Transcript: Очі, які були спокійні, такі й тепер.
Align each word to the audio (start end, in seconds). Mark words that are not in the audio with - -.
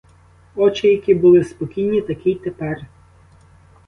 Очі, 0.55 0.87
які 0.87 1.13
були 1.13 1.43
спокійні, 1.43 2.01
такі 2.01 2.31
й 2.31 2.35
тепер. 2.35 2.85